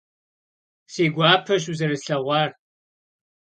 Si 0.93 1.03
guapeş 1.15 1.63
vuzerıslheğuar. 1.69 2.49